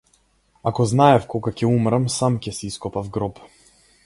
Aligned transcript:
Ако 0.71 0.85
знаев 0.93 1.27
кога 1.33 1.53
ќе 1.59 1.69
умрам, 1.73 2.09
сам 2.17 2.41
ќе 2.47 2.55
си 2.61 2.71
ископав 2.75 3.13
гроб. 3.19 3.45